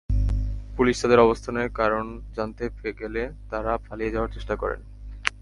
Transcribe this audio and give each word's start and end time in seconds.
Police 0.77 0.95
তাঁদের 1.01 1.19
অবস্থানের 1.19 1.69
কারণ 1.69 2.05
জানতে 2.35 2.63
গেলে 2.99 3.21
তাঁরা 3.49 3.77
পালিয়ে 3.77 4.11
যাওয়ার 4.11 4.33
চেষ্টা 4.33 4.55
করেন। 4.55 4.79